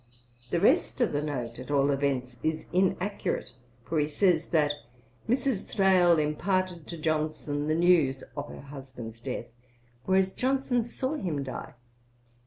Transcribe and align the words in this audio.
The 0.49 0.59
rest 0.59 0.99
of 0.99 1.11
the 1.11 1.21
note, 1.21 1.59
at 1.59 1.69
all 1.69 1.91
events, 1.91 2.35
is 2.41 2.65
inaccurate, 2.73 3.53
for 3.85 3.99
he 3.99 4.07
says 4.07 4.47
that 4.47 4.71
'Mrs. 5.29 5.67
Thrale 5.69 6.17
imparted 6.17 6.87
to 6.87 6.97
Johnson 6.97 7.67
the 7.67 7.75
news 7.75 8.23
[of 8.35 8.49
her 8.49 8.61
husband's 8.61 9.19
death],' 9.21 9.51
whereas 10.05 10.31
Johnson 10.31 10.85
saw 10.85 11.13
him 11.13 11.43
die. 11.43 11.75